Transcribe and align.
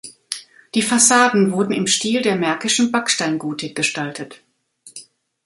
Die 0.73 0.81
Fassaden 0.81 1.51
wurden 1.51 1.73
im 1.73 1.85
Stil 1.85 2.23
der 2.23 2.35
märkischen 2.35 2.91
Backsteingotik 2.91 3.75
gestaltet. 3.75 4.41